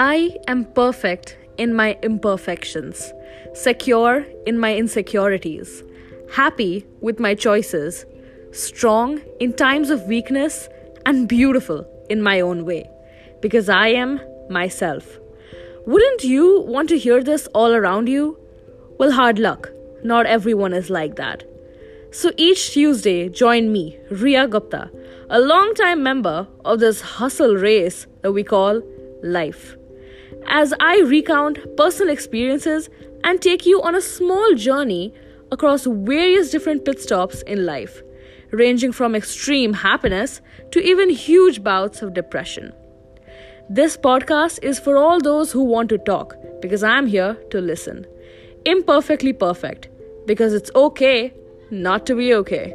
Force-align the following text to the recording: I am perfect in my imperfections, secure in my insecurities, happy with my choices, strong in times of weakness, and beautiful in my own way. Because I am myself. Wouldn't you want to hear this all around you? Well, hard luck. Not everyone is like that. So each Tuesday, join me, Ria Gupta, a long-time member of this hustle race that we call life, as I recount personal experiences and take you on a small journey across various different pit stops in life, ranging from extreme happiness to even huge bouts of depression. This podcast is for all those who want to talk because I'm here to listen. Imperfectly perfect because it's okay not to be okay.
I 0.00 0.36
am 0.46 0.64
perfect 0.64 1.36
in 1.56 1.74
my 1.74 1.98
imperfections, 2.04 3.12
secure 3.52 4.24
in 4.46 4.56
my 4.56 4.76
insecurities, 4.76 5.82
happy 6.30 6.86
with 7.00 7.18
my 7.18 7.34
choices, 7.34 8.06
strong 8.52 9.20
in 9.40 9.54
times 9.54 9.90
of 9.90 10.04
weakness, 10.04 10.68
and 11.04 11.28
beautiful 11.28 11.84
in 12.08 12.22
my 12.22 12.40
own 12.40 12.64
way. 12.64 12.88
Because 13.40 13.68
I 13.68 13.88
am 13.88 14.20
myself. 14.48 15.18
Wouldn't 15.84 16.22
you 16.22 16.60
want 16.60 16.88
to 16.90 16.96
hear 16.96 17.24
this 17.24 17.48
all 17.48 17.74
around 17.74 18.08
you? 18.08 18.38
Well, 19.00 19.10
hard 19.10 19.40
luck. 19.40 19.68
Not 20.04 20.26
everyone 20.26 20.74
is 20.74 20.90
like 20.90 21.16
that. 21.16 21.42
So 22.12 22.30
each 22.36 22.70
Tuesday, 22.70 23.28
join 23.30 23.72
me, 23.72 23.98
Ria 24.12 24.46
Gupta, 24.46 24.92
a 25.28 25.40
long-time 25.40 26.04
member 26.04 26.46
of 26.64 26.78
this 26.78 27.00
hustle 27.00 27.56
race 27.56 28.06
that 28.22 28.30
we 28.30 28.44
call 28.44 28.80
life, 29.24 29.74
as 30.48 30.74
I 30.80 31.00
recount 31.00 31.76
personal 31.76 32.12
experiences 32.12 32.88
and 33.22 33.40
take 33.40 33.66
you 33.66 33.82
on 33.82 33.94
a 33.94 34.00
small 34.00 34.54
journey 34.54 35.14
across 35.52 35.84
various 35.84 36.50
different 36.50 36.84
pit 36.84 37.00
stops 37.00 37.42
in 37.42 37.66
life, 37.66 38.02
ranging 38.50 38.92
from 38.92 39.14
extreme 39.14 39.72
happiness 39.74 40.40
to 40.72 40.80
even 40.80 41.10
huge 41.10 41.62
bouts 41.62 42.02
of 42.02 42.14
depression. 42.14 42.72
This 43.70 43.96
podcast 43.96 44.60
is 44.62 44.78
for 44.78 44.96
all 44.96 45.20
those 45.20 45.52
who 45.52 45.62
want 45.62 45.90
to 45.90 45.98
talk 45.98 46.36
because 46.60 46.82
I'm 46.82 47.06
here 47.06 47.34
to 47.50 47.60
listen. 47.60 48.06
Imperfectly 48.64 49.32
perfect 49.32 49.88
because 50.26 50.54
it's 50.54 50.70
okay 50.74 51.34
not 51.70 52.06
to 52.06 52.14
be 52.14 52.32
okay. 52.34 52.74